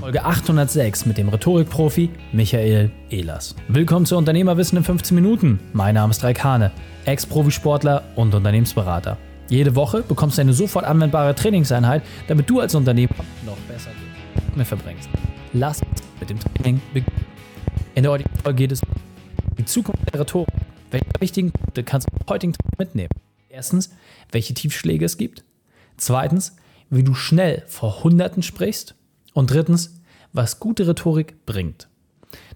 [0.00, 3.54] Folge 806 mit dem Rhetorikprofi Michael Ehlers.
[3.68, 5.60] Willkommen zu Unternehmerwissen in 15 Minuten.
[5.74, 6.72] Mein Name ist Raik Hane,
[7.04, 9.18] Ex-Profisportler und Unternehmensberater.
[9.50, 13.90] Jede Woche bekommst du eine sofort anwendbare Trainingseinheit, damit du als Unternehmer noch besser
[14.54, 15.10] mit verbringst.
[15.52, 17.26] Lass uns mit dem Training beginnen.
[17.94, 18.88] In der heutigen Folge geht es um
[19.58, 20.48] die Zukunft der Rhetorik.
[20.90, 23.10] Welche wichtigen Punkte kannst du heutigen Training mitnehmen?
[23.50, 23.90] Erstens,
[24.32, 25.44] welche Tiefschläge es gibt.
[25.98, 26.56] Zweitens,
[26.88, 28.94] wie du schnell vor Hunderten sprichst.
[29.34, 30.00] Und drittens,
[30.32, 31.88] was gute Rhetorik bringt.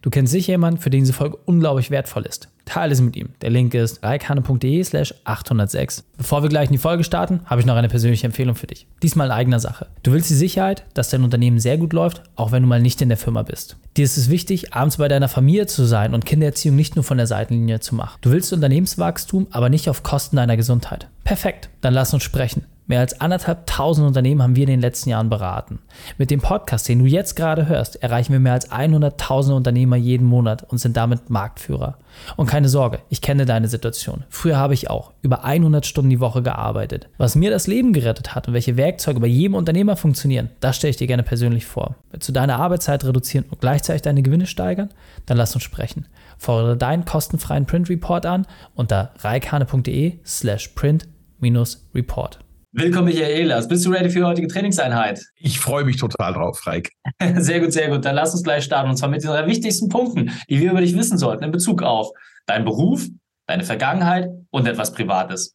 [0.03, 2.49] Du kennst sicher jemanden, für den diese Folge unglaublich wertvoll ist.
[2.65, 3.31] Teile es mit ihm.
[3.41, 6.05] Der Link ist reikane.de slash 806.
[6.17, 8.87] Bevor wir gleich in die Folge starten, habe ich noch eine persönliche Empfehlung für dich.
[9.03, 9.87] Diesmal in eigener Sache.
[10.03, 13.03] Du willst die Sicherheit, dass dein Unternehmen sehr gut läuft, auch wenn du mal nicht
[13.03, 13.77] in der Firma bist.
[13.97, 17.17] Dir ist es wichtig, abends bei deiner Familie zu sein und Kindererziehung nicht nur von
[17.17, 18.19] der Seitenlinie zu machen.
[18.21, 21.09] Du willst Unternehmenswachstum, aber nicht auf Kosten deiner Gesundheit.
[21.25, 22.65] Perfekt, dann lass uns sprechen.
[22.87, 25.79] Mehr als anderthalb tausend Unternehmen haben wir in den letzten Jahren beraten.
[26.19, 30.27] Mit dem Podcast, den du jetzt gerade hörst, erreichen wir mehr als 100.000 Unternehmer jeden
[30.27, 31.97] Monat und sind damit Marktführer.
[32.37, 34.25] Und keine Sorge, ich kenne deine Situation.
[34.29, 37.09] Früher habe ich auch über 100 Stunden die Woche gearbeitet.
[37.19, 40.91] Was mir das Leben gerettet hat und welche Werkzeuge bei jedem Unternehmer funktionieren, das stelle
[40.91, 41.97] ich dir gerne persönlich vor.
[42.11, 44.91] Willst du deine Arbeitszeit reduzieren und gleichzeitig deine Gewinne steigern?
[45.27, 46.07] Dann lass uns sprechen.
[46.39, 52.39] Fordere deinen kostenfreien Print Report an unter reikane.de slash print-report.
[52.77, 53.69] Willkommen, Michael Ehlers.
[53.69, 55.25] Bist du ready für die heutige Trainingseinheit?
[55.37, 56.91] Ich freue mich total drauf, Reik.
[57.37, 58.05] Sehr gut, sehr gut.
[58.05, 58.91] Dann lass uns gleich starten.
[58.91, 61.85] Und zwar mit den drei wichtigsten Punkten, die wir über dich wissen sollten in Bezug
[61.85, 62.11] auf
[62.47, 63.07] deinen Beruf,
[63.47, 65.55] deine Vergangenheit und etwas Privates.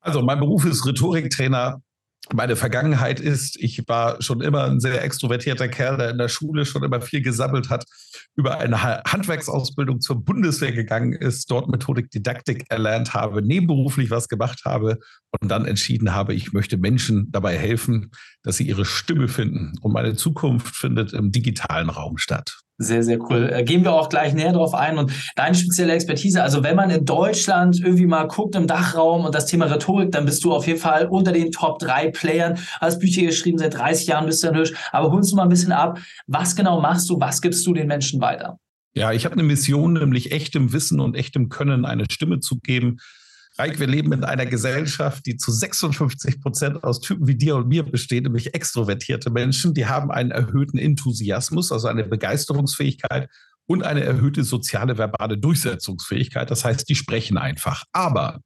[0.00, 1.80] Also, mein Beruf ist Rhetoriktrainer
[2.32, 6.64] meine Vergangenheit ist, ich war schon immer ein sehr extrovertierter Kerl, der in der Schule
[6.64, 7.84] schon immer viel gesammelt hat,
[8.36, 14.62] über eine Handwerksausbildung zur Bundeswehr gegangen ist, dort Methodik Didaktik erlernt habe, nebenberuflich was gemacht
[14.64, 14.98] habe
[15.40, 18.10] und dann entschieden habe, ich möchte Menschen dabei helfen,
[18.42, 19.72] dass sie ihre Stimme finden.
[19.80, 22.60] Und meine Zukunft findet im digitalen Raum statt.
[22.82, 23.50] Sehr, sehr cool.
[23.52, 24.96] Äh, gehen wir auch gleich näher drauf ein.
[24.96, 29.34] Und deine spezielle Expertise, also wenn man in Deutschland irgendwie mal guckt im Dachraum und
[29.34, 32.58] das Thema Rhetorik, dann bist du auf jeden Fall unter den Top drei Playern.
[32.80, 34.72] Hast Bücher geschrieben, seit 30 Jahren bist du ein Hirsch.
[34.92, 35.98] Aber holst du mal ein bisschen ab.
[36.26, 37.20] Was genau machst du?
[37.20, 38.58] Was gibst du den Menschen weiter?
[38.94, 42.96] Ja, ich habe eine Mission, nämlich echtem Wissen und echtem Können eine Stimme zu geben,
[43.60, 47.68] Reik, wir leben in einer Gesellschaft, die zu 56 Prozent aus Typen wie dir und
[47.68, 49.74] mir besteht, nämlich extrovertierte Menschen.
[49.74, 53.28] Die haben einen erhöhten Enthusiasmus, also eine Begeisterungsfähigkeit
[53.66, 56.50] und eine erhöhte soziale verbale Durchsetzungsfähigkeit.
[56.50, 57.84] Das heißt, die sprechen einfach.
[57.92, 58.40] Aber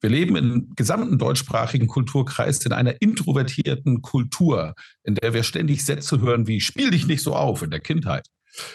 [0.00, 6.20] wir leben im gesamten deutschsprachigen Kulturkreis in einer introvertierten Kultur, in der wir ständig Sätze
[6.20, 8.28] hören wie spiel dich nicht so auf in der Kindheit.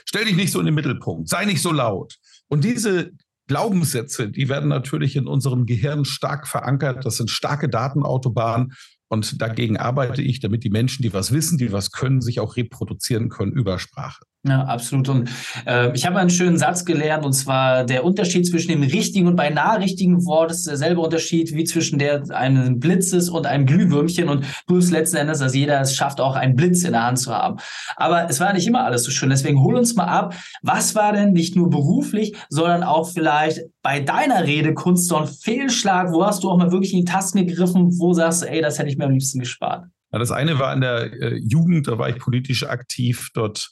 [0.04, 2.18] Stell dich nicht so in den Mittelpunkt, sei nicht so laut.
[2.50, 3.12] Und diese
[3.48, 7.06] Glaubenssätze, die werden natürlich in unserem Gehirn stark verankert.
[7.06, 8.74] Das sind starke Datenautobahnen.
[9.08, 12.56] Und dagegen arbeite ich, damit die Menschen, die was wissen, die was können, sich auch
[12.56, 14.24] reproduzieren können über Sprache.
[14.48, 15.10] Ja, absolut.
[15.10, 15.30] Und
[15.66, 19.36] äh, ich habe einen schönen Satz gelernt, und zwar der Unterschied zwischen dem richtigen und
[19.36, 24.30] beinahe richtigen Wort ist derselbe Unterschied wie zwischen der einem Blitzes und einem Glühwürmchen.
[24.30, 27.18] Und du bist letzten Endes, dass jeder es schafft, auch einen Blitz in der Hand
[27.18, 27.58] zu haben.
[27.96, 29.32] Aber es war nicht immer alles so schön.
[29.32, 30.36] Deswegen hol uns mal ab.
[30.62, 36.12] Was war denn nicht nur beruflich, sondern auch vielleicht bei deiner Redekunst so ein Fehlschlag?
[36.12, 37.98] Wo hast du auch mal wirklich in die Tasten gegriffen?
[37.98, 39.86] Wo sagst du, ey, das hätte ich mir am liebsten gespart?
[40.12, 43.30] Ja, das eine war in der äh, Jugend, da war ich politisch aktiv.
[43.34, 43.72] Dort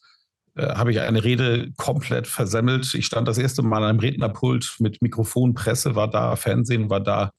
[0.56, 2.94] äh, habe ich eine Rede komplett versemmelt.
[2.94, 7.00] Ich stand das erste Mal an einem Rednerpult mit Mikrofon, Presse war da, Fernsehen war
[7.00, 7.32] da.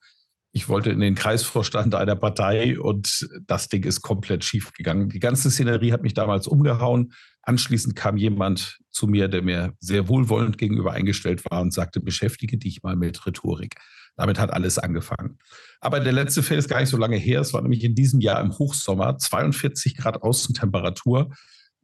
[0.57, 5.09] Ich wollte in den Kreisvorstand einer Partei und das Ding ist komplett schief gegangen.
[5.09, 7.13] Die ganze Szenerie hat mich damals umgehauen.
[7.43, 12.57] Anschließend kam jemand zu mir, der mir sehr wohlwollend gegenüber eingestellt war und sagte, beschäftige
[12.57, 13.75] dich mal mit Rhetorik.
[14.17, 15.39] Damit hat alles angefangen.
[15.81, 17.41] Aber der letzte Fall ist gar nicht so lange her.
[17.41, 21.31] Es war nämlich in diesem Jahr im Hochsommer, 42 Grad Außentemperatur.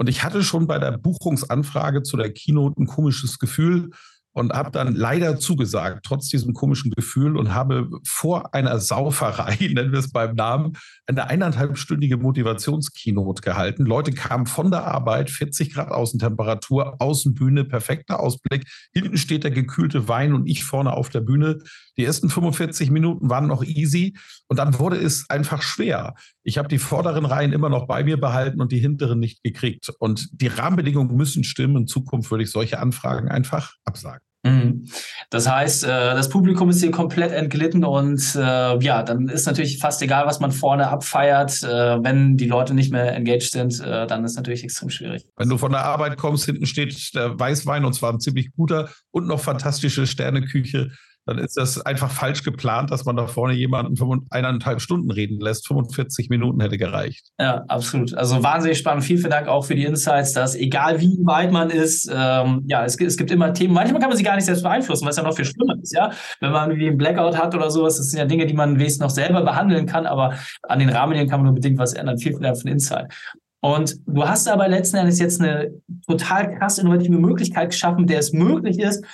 [0.01, 3.91] Und ich hatte schon bei der Buchungsanfrage zu der Keynote ein komisches Gefühl
[4.33, 9.93] und habe dann leider zugesagt, trotz diesem komischen Gefühl und habe vor einer Sauferei, nennen
[9.93, 10.79] wir es beim Namen,
[11.11, 13.85] eine eineinhalbstündige Motivationskeynote gehalten.
[13.85, 18.67] Leute kamen von der Arbeit, 40 Grad Außentemperatur, Außenbühne, perfekter Ausblick.
[18.93, 21.59] Hinten steht der gekühlte Wein und ich vorne auf der Bühne.
[21.97, 24.17] Die ersten 45 Minuten waren noch easy
[24.49, 26.15] und dann wurde es einfach schwer.
[26.45, 29.91] Ich habe die vorderen Reihen immer noch bei mir behalten und die hinteren nicht gekriegt.
[29.99, 31.77] Und die Rahmenbedingungen müssen stimmen.
[31.77, 34.30] In Zukunft würde ich solche Anfragen einfach absagen.
[34.51, 34.87] Mhm.
[35.31, 39.79] Das heißt, äh, das Publikum ist hier komplett entglitten und äh, ja, dann ist natürlich
[39.79, 41.63] fast egal, was man vorne abfeiert.
[41.63, 45.27] Äh, wenn die Leute nicht mehr engaged sind, dann ist natürlich extrem schwierig.
[45.37, 48.91] Wenn du von der Arbeit kommst, hinten steht der Weißwein und zwar ein ziemlich guter
[49.11, 50.91] und noch fantastische Sterneküche.
[51.27, 55.67] Dann ist das einfach falsch geplant, dass man da vorne jemanden eineinhalb Stunden reden lässt.
[55.69, 57.29] 45 Minuten hätte gereicht.
[57.39, 58.15] Ja, absolut.
[58.15, 59.05] Also wahnsinnig spannend.
[59.05, 62.85] Vielen, vielen Dank auch für die Insights, dass egal wie weit man ist, ähm, ja,
[62.85, 63.75] es, es gibt immer Themen.
[63.75, 66.11] Manchmal kann man sie gar nicht selbst beeinflussen, was ja noch viel schlimmer ist, ja.
[66.41, 69.01] Wenn man wie ein Blackout hat oder sowas, das sind ja Dinge, die man wenigstens
[69.01, 72.19] noch selber behandeln kann, aber an den Rahmenbedingungen kann man nur bedingt was ändern.
[72.19, 73.13] Vielen, vielen Dank für den Insight.
[73.61, 75.71] Und du hast aber letzten Endes jetzt eine
[76.07, 79.05] total krass innovative Möglichkeit geschaffen, der es möglich ist,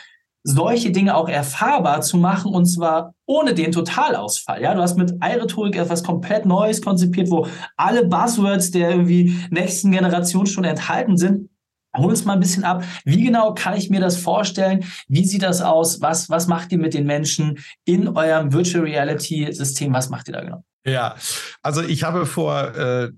[0.46, 4.62] solche Dinge auch erfahrbar zu machen und zwar ohne den Totalausfall.
[4.62, 9.90] Ja, du hast mit iRhetorik etwas komplett Neues konzipiert, wo alle Buzzwords der irgendwie nächsten
[9.90, 11.50] Generation schon enthalten sind.
[11.96, 12.84] Hol uns mal ein bisschen ab.
[13.04, 14.84] Wie genau kann ich mir das vorstellen?
[15.08, 16.00] Wie sieht das aus?
[16.00, 19.94] Was, was macht ihr mit den Menschen in eurem Virtual Reality System?
[19.94, 20.64] Was macht ihr da genau?
[20.86, 21.16] Ja,
[21.62, 23.10] also ich habe vor äh,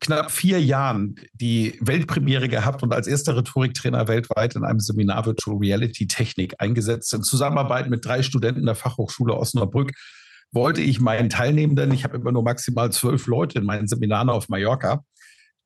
[0.00, 5.56] knapp vier Jahren die Weltpremiere gehabt und als erster Rhetoriktrainer weltweit in einem Seminar Virtual
[5.56, 7.12] Reality Technik eingesetzt.
[7.14, 9.92] In Zusammenarbeit mit drei Studenten der Fachhochschule Osnabrück
[10.52, 14.48] wollte ich meinen Teilnehmenden, ich habe immer nur maximal zwölf Leute in meinen Seminaren auf
[14.48, 15.04] Mallorca,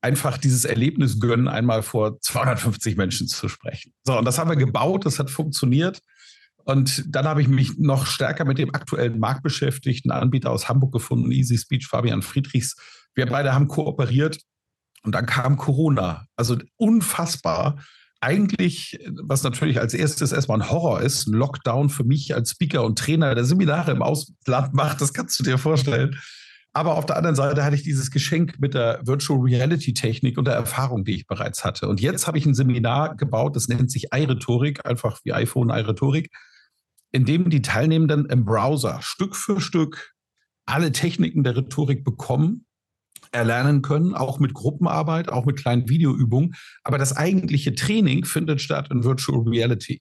[0.01, 3.93] einfach dieses Erlebnis gönnen, einmal vor 250 Menschen zu sprechen.
[4.05, 6.01] So, und das haben wir gebaut, das hat funktioniert.
[6.69, 11.33] Und dann habe ich mich noch stärker mit dem aktuellen marktbeschäftigten Anbieter aus Hamburg gefunden,
[11.33, 12.77] Easy Speech, Fabian Friedrichs,
[13.15, 14.39] wir beide haben kooperiert
[15.03, 16.27] und dann kam Corona.
[16.37, 17.83] Also unfassbar.
[18.21, 22.85] Eigentlich, was natürlich als erstes erstmal ein Horror ist, ein Lockdown für mich als Speaker
[22.85, 26.21] und Trainer, der Seminare im Ausland macht, das kannst du dir vorstellen.
[26.75, 30.45] Aber auf der anderen Seite hatte ich dieses Geschenk mit der Virtual Reality Technik und
[30.45, 31.89] der Erfahrung, die ich bereits hatte.
[31.89, 36.31] Und jetzt habe ich ein Seminar gebaut, das nennt sich iRhetorik, einfach wie iPhone iRhetorik,
[37.13, 40.15] in dem die Teilnehmenden im Browser Stück für Stück
[40.67, 42.67] alle Techniken der Rhetorik bekommen
[43.33, 46.55] erlernen können, auch mit Gruppenarbeit, auch mit kleinen Videoübungen.
[46.83, 50.01] Aber das eigentliche Training findet statt in Virtual Reality.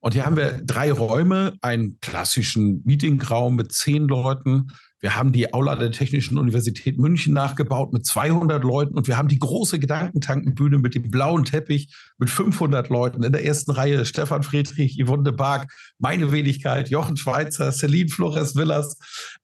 [0.00, 4.68] Und hier haben wir drei Räume, einen klassischen Meetingraum mit zehn Leuten,
[5.04, 9.28] wir haben die Aula der Technischen Universität München nachgebaut mit 200 Leuten und wir haben
[9.28, 13.22] die große Gedankentankenbühne mit dem blauen Teppich mit 500 Leuten.
[13.22, 18.56] In der ersten Reihe Stefan Friedrich, Yvonne de Barg, meine Wenigkeit, Jochen Schweizer, Celine Flores
[18.56, 18.96] Villas.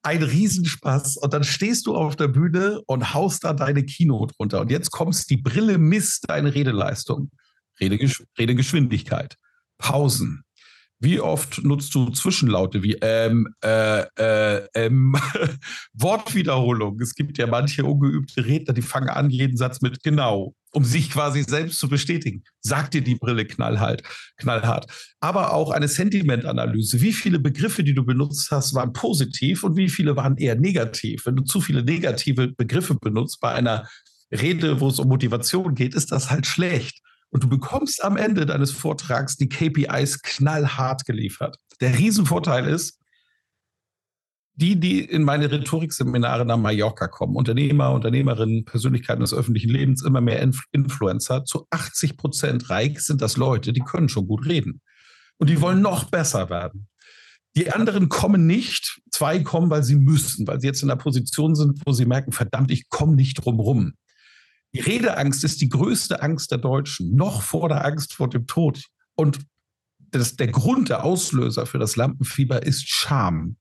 [0.02, 1.18] Ein Riesenspaß.
[1.18, 4.62] Und dann stehst du auf der Bühne und haust da deine Keynote runter.
[4.62, 7.32] Und jetzt kommst die Brille misst deine Redeleistung.
[7.78, 9.36] Redegesch Redegeschwindigkeit.
[9.76, 10.42] Pausen,
[11.00, 15.16] wie oft nutzt du Zwischenlaute wie ähm, äh, äh, ähm,
[15.94, 17.00] Wortwiederholung?
[17.00, 21.10] Es gibt ja manche ungeübte Redner, die fangen an, jeden Satz mit genau, um sich
[21.10, 22.44] quasi selbst zu bestätigen.
[22.60, 24.02] Sagt dir die Brille knallhart,
[24.36, 24.86] knallhart.
[25.20, 27.00] Aber auch eine Sentimentanalyse.
[27.00, 31.24] Wie viele Begriffe, die du benutzt hast, waren positiv und wie viele waren eher negativ?
[31.24, 33.88] Wenn du zu viele negative Begriffe benutzt bei einer
[34.30, 37.00] Rede, wo es um Motivation geht, ist das halt schlecht
[37.30, 41.56] und du bekommst am Ende deines Vortrags die KPIs knallhart geliefert.
[41.80, 42.98] Der Riesenvorteil ist,
[44.54, 50.20] die, die in meine Rhetorikseminare nach Mallorca kommen, Unternehmer, Unternehmerinnen, Persönlichkeiten des öffentlichen Lebens, immer
[50.20, 54.82] mehr Inf Influencer, zu 80 Prozent reich sind das Leute, die können schon gut reden.
[55.38, 56.88] Und die wollen noch besser werden.
[57.56, 59.00] Die anderen kommen nicht.
[59.10, 62.32] Zwei kommen, weil sie müssen, weil sie jetzt in einer Position sind, wo sie merken,
[62.32, 63.94] verdammt, ich komme nicht drum rum.
[64.74, 68.84] Die Redeangst ist die größte Angst der Deutschen, noch vor der Angst vor dem Tod.
[69.16, 69.40] Und
[70.12, 73.56] das, der Grund, der Auslöser für das Lampenfieber ist Scham.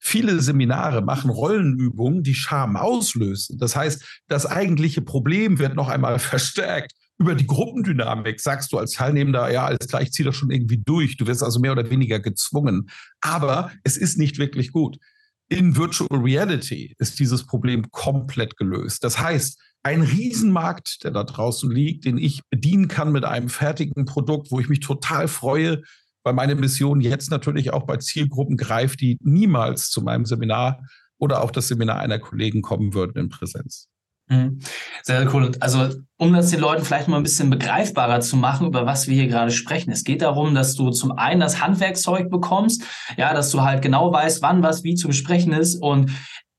[0.00, 3.58] Viele Seminare machen Rollenübungen, die Scham auslösen.
[3.58, 6.92] Das heißt, das eigentliche Problem wird noch einmal verstärkt.
[7.16, 10.82] Über die Gruppendynamik sagst du als Teilnehmender, ja, alles klar, ich ziehe das schon irgendwie
[10.84, 11.16] durch.
[11.16, 12.90] Du wirst also mehr oder weniger gezwungen.
[13.20, 14.98] Aber es ist nicht wirklich gut.
[15.48, 19.04] In Virtual Reality ist dieses Problem komplett gelöst.
[19.04, 24.06] Das heißt, ein Riesenmarkt, der da draußen liegt, den ich bedienen kann mit einem fertigen
[24.06, 25.82] Produkt, wo ich mich total freue,
[26.24, 30.82] weil meine Mission jetzt natürlich auch bei Zielgruppen greift, die niemals zu meinem Seminar
[31.18, 33.88] oder auch das Seminar einer Kollegen kommen würden in Präsenz.
[34.28, 34.60] Mhm.
[35.02, 35.52] Sehr, cool.
[35.60, 39.14] Also, um das den Leuten vielleicht mal ein bisschen begreifbarer zu machen, über was wir
[39.14, 39.90] hier gerade sprechen.
[39.90, 42.82] Es geht darum, dass du zum einen das Handwerkszeug bekommst,
[43.18, 46.10] ja, dass du halt genau weißt, wann was wie zu besprechen ist und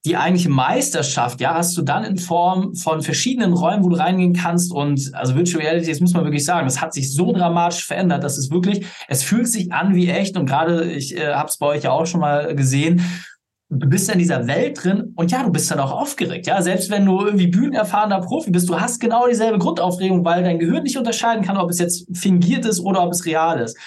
[0.05, 4.33] die eigentliche Meisterschaft, ja, hast du dann in Form von verschiedenen Räumen, wo du reingehen
[4.33, 4.71] kannst.
[4.71, 8.23] Und also Virtual Reality, das muss man wirklich sagen, das hat sich so dramatisch verändert,
[8.23, 10.37] dass es wirklich, es fühlt sich an wie echt.
[10.37, 13.01] Und gerade, ich äh, habe es bei euch ja auch schon mal gesehen,
[13.69, 16.47] du bist in dieser Welt drin und ja, du bist dann auch aufgeregt.
[16.47, 20.59] Ja, selbst wenn du irgendwie bühnenerfahrener Profi bist, du hast genau dieselbe Grundaufregung, weil dein
[20.59, 23.77] Gehirn nicht unterscheiden kann, ob es jetzt fingiert ist oder ob es real ist.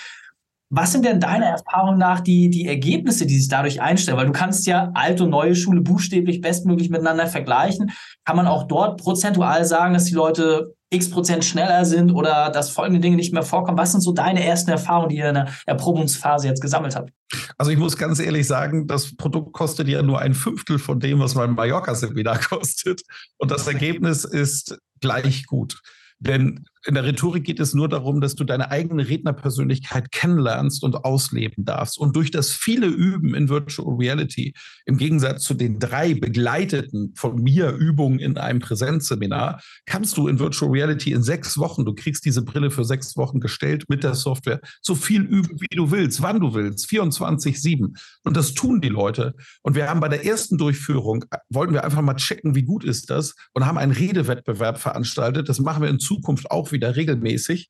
[0.71, 4.19] Was sind denn deiner Erfahrung nach die, die Ergebnisse, die sich dadurch einstellen?
[4.19, 7.91] Weil du kannst ja alte und neue Schule buchstäblich bestmöglich miteinander vergleichen.
[8.27, 12.69] Kann man auch dort prozentual sagen, dass die Leute x Prozent schneller sind oder dass
[12.69, 13.79] folgende Dinge nicht mehr vorkommen?
[13.79, 17.13] Was sind so deine ersten Erfahrungen, die ihr in der Erprobungsphase jetzt gesammelt habt?
[17.57, 21.19] Also ich muss ganz ehrlich sagen, das Produkt kostet ja nur ein Fünftel von dem,
[21.19, 23.03] was mein Mallorca-Seminar kostet.
[23.37, 25.81] Und das Ergebnis ist gleich gut.
[26.19, 31.05] Denn in der Rhetorik geht es nur darum, dass du deine eigene Rednerpersönlichkeit kennenlernst und
[31.05, 31.99] ausleben darfst.
[31.99, 34.55] Und durch das viele Üben in Virtual Reality,
[34.87, 40.39] im Gegensatz zu den drei begleiteten von mir Übungen in einem Präsenzseminar, kannst du in
[40.39, 44.15] Virtual Reality in sechs Wochen, du kriegst diese Brille für sechs Wochen gestellt mit der
[44.15, 47.99] Software, so viel üben, wie du willst, wann du willst, 24-7.
[48.25, 49.35] Und das tun die Leute.
[49.61, 53.11] Und wir haben bei der ersten Durchführung, wollten wir einfach mal checken, wie gut ist
[53.11, 55.51] das und haben einen Redewettbewerb veranstaltet.
[55.51, 57.69] Das machen wir in Zukunft auch wieder regelmäßig,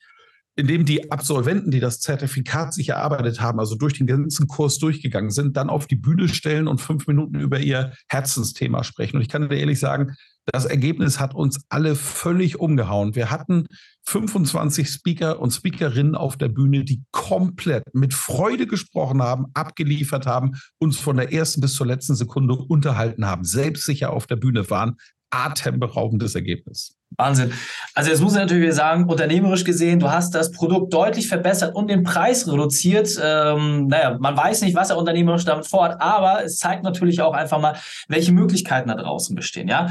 [0.58, 5.30] indem die Absolventen, die das Zertifikat sich erarbeitet haben, also durch den ganzen Kurs durchgegangen
[5.30, 9.16] sind, dann auf die Bühne stellen und fünf Minuten über ihr Herzensthema sprechen.
[9.16, 13.14] Und ich kann dir ehrlich sagen, das Ergebnis hat uns alle völlig umgehauen.
[13.14, 13.66] Wir hatten
[14.06, 20.52] 25 Speaker und Speakerinnen auf der Bühne, die komplett mit Freude gesprochen haben, abgeliefert haben,
[20.78, 24.96] uns von der ersten bis zur letzten Sekunde unterhalten haben, selbstsicher auf der Bühne waren.
[25.30, 26.94] Atemberaubendes Ergebnis.
[27.16, 27.52] Wahnsinn.
[27.94, 31.88] Also jetzt muss ich natürlich sagen, unternehmerisch gesehen, du hast das Produkt deutlich verbessert und
[31.88, 33.18] den Preis reduziert.
[33.22, 37.34] Ähm, naja, man weiß nicht, was er unternehmerisch damit vorhat, aber es zeigt natürlich auch
[37.34, 37.76] einfach mal,
[38.08, 39.68] welche Möglichkeiten da draußen bestehen.
[39.68, 39.90] Ja,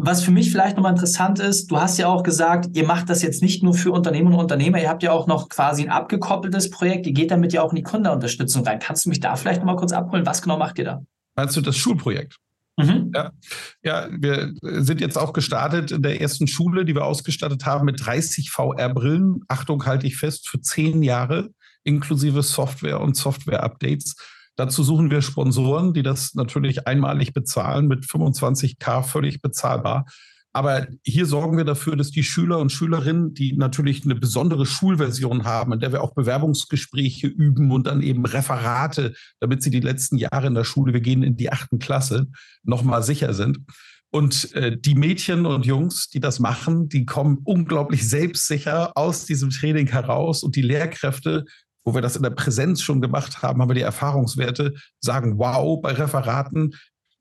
[0.00, 3.20] was für mich vielleicht nochmal interessant ist, du hast ja auch gesagt, ihr macht das
[3.20, 6.70] jetzt nicht nur für Unternehmen und Unternehmer, ihr habt ja auch noch quasi ein abgekoppeltes
[6.70, 8.78] Projekt, ihr geht damit ja auch in die Kundenunterstützung rein.
[8.78, 10.24] Kannst du mich da vielleicht nochmal kurz abholen?
[10.24, 11.02] Was genau macht ihr da?
[11.34, 12.38] Meinst du das Schulprojekt?
[12.78, 13.10] Mhm.
[13.14, 13.32] Ja.
[13.82, 18.04] ja, wir sind jetzt auch gestartet in der ersten Schule, die wir ausgestattet haben mit
[18.04, 19.40] 30 VR-Brillen.
[19.48, 21.50] Achtung, halte ich fest, für zehn Jahre
[21.84, 24.14] inklusive Software und Software-Updates.
[24.56, 30.06] Dazu suchen wir Sponsoren, die das natürlich einmalig bezahlen, mit 25k völlig bezahlbar.
[30.52, 35.44] Aber hier sorgen wir dafür, dass die Schüler und Schülerinnen, die natürlich eine besondere Schulversion
[35.44, 40.16] haben, in der wir auch Bewerbungsgespräche üben und dann eben Referate, damit sie die letzten
[40.16, 42.26] Jahre in der Schule, wir gehen in die achten Klasse,
[42.64, 43.58] nochmal sicher sind.
[44.10, 49.50] Und äh, die Mädchen und Jungs, die das machen, die kommen unglaublich selbstsicher aus diesem
[49.50, 51.44] Training heraus und die Lehrkräfte
[51.88, 55.80] wo wir das in der Präsenz schon gemacht haben, haben wir die Erfahrungswerte, sagen, wow,
[55.80, 56.74] bei Referaten,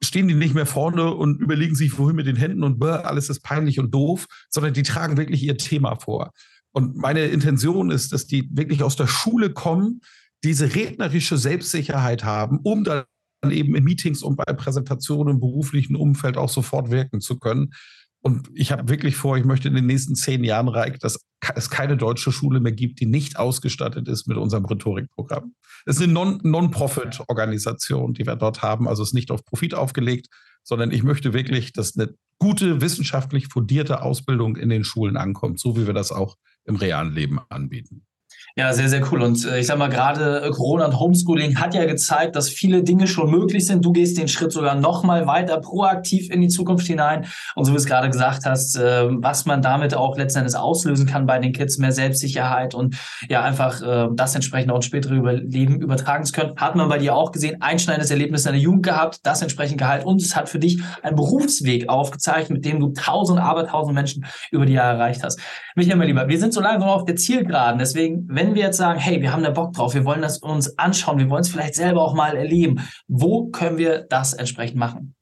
[0.03, 3.41] stehen die nicht mehr vorne und überlegen sich, wohin mit den Händen und alles ist
[3.41, 6.31] peinlich und doof, sondern die tragen wirklich ihr Thema vor.
[6.71, 10.01] Und meine Intention ist, dass die wirklich aus der Schule kommen,
[10.43, 13.05] diese rednerische Selbstsicherheit haben, um dann
[13.49, 17.73] eben in Meetings und bei Präsentationen im beruflichen Umfeld auch sofort wirken zu können.
[18.21, 21.19] Und ich habe wirklich vor, ich möchte in den nächsten zehn Jahren reichen, dass
[21.55, 25.53] es keine deutsche Schule mehr gibt, die nicht ausgestattet ist mit unserem Rhetorikprogramm.
[25.85, 28.87] Es ist eine Non-Profit-Organisation, die wir dort haben.
[28.87, 30.27] Also es ist nicht auf Profit aufgelegt,
[30.63, 35.77] sondern ich möchte wirklich, dass eine gute, wissenschaftlich fundierte Ausbildung in den Schulen ankommt, so
[35.77, 38.06] wie wir das auch im realen Leben anbieten.
[38.59, 39.21] Ja, sehr, sehr cool.
[39.21, 42.81] Und äh, ich sag mal, gerade äh, Corona und Homeschooling hat ja gezeigt, dass viele
[42.81, 43.85] Dinge schon möglich sind.
[43.85, 47.27] Du gehst den Schritt sogar noch mal weiter proaktiv in die Zukunft hinein.
[47.53, 50.55] Und so wie du es gerade gesagt hast, äh, was man damit auch letzten Endes
[50.55, 52.97] auslösen kann bei den Kids, mehr Selbstsicherheit und
[53.29, 56.53] ja, einfach äh, das entsprechend auch ins spätere Leben übertragen zu können.
[56.55, 60.07] Hat man bei dir auch gesehen, einschneidendes Erlebnis in der Jugend gehabt, das entsprechend gehalten.
[60.07, 64.25] Und es hat für dich einen Berufsweg aufgezeigt, mit dem du tausend, aber tausend Menschen
[64.49, 65.39] über die Jahre erreicht hast.
[65.75, 67.77] Michael, mein Lieber, wir sind so langsam auf der Zielgeraden.
[67.77, 70.37] Deswegen, wenn wenn wir jetzt sagen, hey, wir haben da Bock drauf, wir wollen das
[70.37, 74.77] uns anschauen, wir wollen es vielleicht selber auch mal erleben, wo können wir das entsprechend
[74.77, 75.15] machen?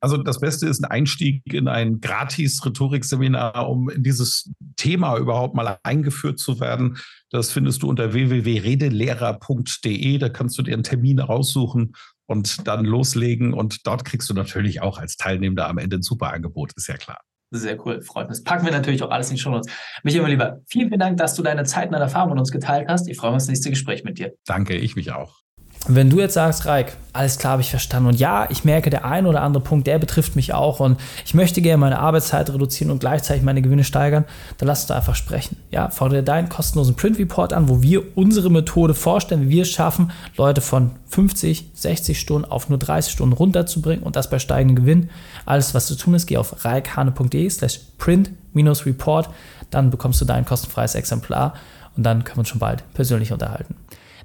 [0.00, 5.54] Also das Beste ist ein Einstieg in ein gratis Rhetorikseminar, um in dieses Thema überhaupt
[5.54, 6.98] mal eingeführt zu werden.
[7.30, 10.18] Das findest du unter www.redelehrer.de.
[10.18, 11.92] Da kannst du dir einen Termin raussuchen
[12.26, 13.54] und dann loslegen.
[13.54, 16.96] Und dort kriegst du natürlich auch als Teilnehmer am Ende ein super Angebot, ist ja
[16.96, 17.20] klar.
[17.54, 18.30] Sehr cool, freut.
[18.30, 19.70] Das packen wir natürlich auch alles in die Show Notes.
[20.02, 22.50] Michael, mein Lieber, vielen, vielen Dank, dass du deine Zeit und deine Erfahrung mit uns
[22.50, 23.08] geteilt hast.
[23.08, 24.32] Ich freue mich auf das nächste Gespräch mit dir.
[24.46, 25.42] Danke, ich mich auch.
[25.88, 28.10] Wenn du jetzt sagst, Reik, alles klar, habe ich verstanden.
[28.10, 30.78] Und ja, ich merke, der ein oder andere Punkt, der betrifft mich auch.
[30.78, 34.24] Und ich möchte gerne meine Arbeitszeit reduzieren und gleichzeitig meine Gewinne steigern.
[34.58, 35.56] Dann lass uns da einfach sprechen.
[35.72, 39.70] Ja, fordere deinen kostenlosen Print Report an, wo wir unsere Methode vorstellen, wie wir es
[39.70, 44.76] schaffen, Leute von 50, 60 Stunden auf nur 30 Stunden runterzubringen und das bei steigendem
[44.76, 45.10] Gewinn.
[45.46, 49.30] Alles, was zu tun ist, geh auf reikhane.de slash print-report.
[49.70, 51.54] Dann bekommst du dein kostenfreies Exemplar
[51.96, 53.74] und dann können wir uns schon bald persönlich unterhalten.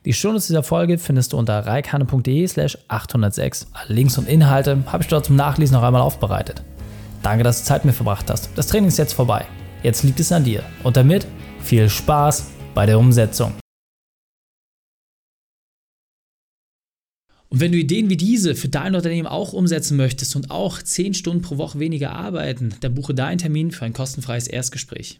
[0.07, 3.67] Die Shownotes dieser Folge findest du unter reikane.de slash 806.
[3.73, 6.63] Alle Links und Inhalte habe ich dort zum Nachlesen noch einmal aufbereitet.
[7.23, 8.49] Danke, dass du Zeit mit mir verbracht hast.
[8.55, 9.43] Das Training ist jetzt vorbei.
[9.83, 10.63] Jetzt liegt es an dir.
[10.83, 11.27] Und damit
[11.59, 13.51] viel Spaß bei der Umsetzung.
[17.49, 21.15] Und wenn du Ideen wie diese für dein Unternehmen auch umsetzen möchtest und auch 10
[21.15, 25.19] Stunden pro Woche weniger arbeiten, dann buche deinen Termin für ein kostenfreies Erstgespräch.